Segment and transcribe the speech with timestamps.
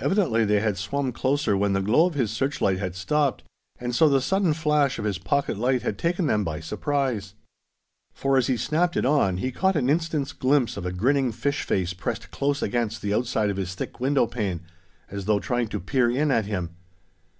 [0.00, 3.44] Evidently they had swum closer when the glow of his searchlight had stopped;
[3.78, 7.34] and so the sudden flash of his pocket light had taken them by surprise.
[8.12, 11.62] For, as he snapped it on, he caught an instant's glimpse of a grinning fish
[11.62, 14.62] face pressed close against the outside of his thick window pane,
[15.12, 16.70] as though trying to peer in at him.